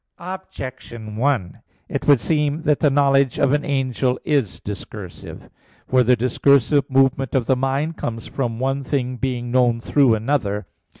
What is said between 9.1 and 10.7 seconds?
being known through another.